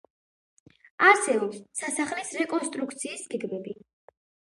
[1.09, 3.75] არსებობს სასახლის რეკონსტრუქციის გეგმები.